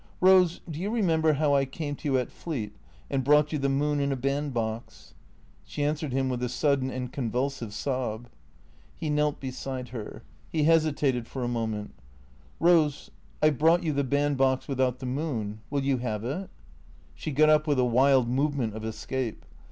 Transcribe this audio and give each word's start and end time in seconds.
"Rose, 0.19 0.61
do 0.67 0.79
you 0.79 0.89
remember 0.89 1.33
how 1.33 1.53
I 1.53 1.63
came 1.65 1.95
to 1.97 2.07
you 2.09 2.17
at 2.17 2.31
Fleet, 2.31 2.73
and 3.07 3.23
brought 3.23 3.53
you 3.53 3.59
the 3.59 3.69
moon 3.69 3.99
in 3.99 4.11
a 4.11 4.15
band 4.15 4.51
box?" 4.51 5.13
She 5.63 5.83
answered 5.83 6.11
him 6.11 6.27
with 6.27 6.41
a 6.41 6.49
sudden 6.49 6.89
and 6.89 7.11
convulsive 7.13 7.71
sob. 7.71 8.27
He 8.95 9.11
knelt 9.11 9.39
beside 9.39 9.89
her. 9.89 10.23
He 10.49 10.63
hesitated 10.63 11.27
for 11.27 11.43
a 11.43 11.47
moment." 11.47 11.93
i^ose— 12.59 13.11
I 13.43 13.51
've 13.51 13.59
brought 13.59 13.83
you 13.83 13.93
the 13.93 14.03
band 14.03 14.37
box 14.37 14.67
without 14.67 14.97
the 14.97 15.05
moon. 15.05 15.59
Will 15.69 15.83
you 15.83 15.99
have 15.99 16.23
it?" 16.23 16.49
She 17.13 17.29
got 17.29 17.49
up 17.51 17.67
with 17.67 17.77
a 17.77 17.85
wild 17.85 18.27
movement 18.27 18.73
of 18.75 18.83
escape. 18.83 19.45